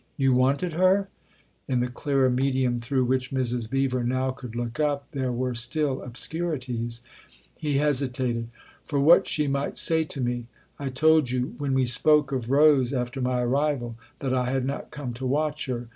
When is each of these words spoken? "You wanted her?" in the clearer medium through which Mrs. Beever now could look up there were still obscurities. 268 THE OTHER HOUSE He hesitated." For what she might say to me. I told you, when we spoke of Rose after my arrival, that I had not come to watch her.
"You 0.25 0.33
wanted 0.33 0.71
her?" 0.73 1.09
in 1.67 1.79
the 1.79 1.87
clearer 1.87 2.27
medium 2.31 2.79
through 2.81 3.05
which 3.05 3.29
Mrs. 3.29 3.69
Beever 3.69 4.03
now 4.03 4.31
could 4.31 4.55
look 4.55 4.79
up 4.79 5.07
there 5.11 5.31
were 5.31 5.53
still 5.53 6.01
obscurities. 6.01 7.03
268 7.61 7.61
THE 7.61 7.69
OTHER 7.69 7.73
HOUSE 7.73 7.73
He 7.75 7.85
hesitated." 8.05 8.47
For 8.87 8.99
what 8.99 9.27
she 9.27 9.45
might 9.45 9.77
say 9.77 10.03
to 10.05 10.19
me. 10.19 10.47
I 10.79 10.89
told 10.89 11.29
you, 11.29 11.53
when 11.59 11.75
we 11.75 11.85
spoke 11.85 12.31
of 12.31 12.49
Rose 12.49 12.93
after 12.93 13.21
my 13.21 13.41
arrival, 13.43 13.95
that 14.21 14.33
I 14.33 14.49
had 14.49 14.65
not 14.65 14.89
come 14.89 15.13
to 15.13 15.25
watch 15.27 15.67
her. 15.67 15.87